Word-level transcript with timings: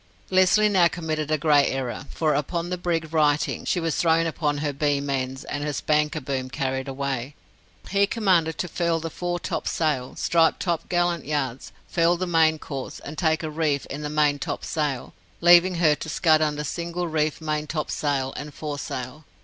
"Lesly 0.31 0.67
now 0.67 0.87
committed 0.87 1.29
a 1.29 1.37
great 1.37 1.67
error, 1.67 2.07
for, 2.09 2.33
upon 2.33 2.71
the 2.71 2.77
brig 2.79 3.13
righting 3.13 3.65
(she 3.65 3.79
was 3.79 3.95
thrown 3.95 4.25
upon 4.25 4.57
her 4.57 4.73
beam 4.73 5.07
ends, 5.11 5.43
and 5.43 5.63
her 5.63 5.73
spanker 5.73 6.19
boom 6.19 6.49
carried 6.49 6.87
away), 6.87 7.35
he 7.87 8.07
commanded 8.07 8.57
to 8.57 8.67
furl 8.67 8.99
the 8.99 9.11
fore 9.11 9.39
top 9.39 9.67
sail, 9.67 10.15
strike 10.15 10.57
top 10.57 10.89
gallant 10.89 11.27
yards, 11.27 11.71
furl 11.87 12.17
the 12.17 12.25
main 12.25 12.57
course, 12.57 12.99
and 13.01 13.15
take 13.15 13.43
a 13.43 13.49
reef 13.51 13.85
in 13.91 14.01
the 14.01 14.09
maintopsail, 14.09 15.13
leaving 15.39 15.75
her 15.75 15.93
to 15.93 16.09
scud 16.09 16.41
under 16.41 16.63
single 16.63 17.07
reefed 17.07 17.39
maintopsail 17.39 18.33
and 18.35 18.55
fore 18.55 18.79
sail. 18.79 19.25